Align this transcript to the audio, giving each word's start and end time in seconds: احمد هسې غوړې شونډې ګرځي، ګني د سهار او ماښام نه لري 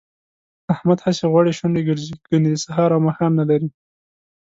احمد 0.73 0.99
هسې 1.05 1.25
غوړې 1.31 1.53
شونډې 1.59 1.81
ګرځي، 1.87 2.13
ګني 2.31 2.49
د 2.51 2.57
سهار 2.65 2.89
او 2.95 3.01
ماښام 3.07 3.31
نه 3.39 3.45
لري 3.49 3.69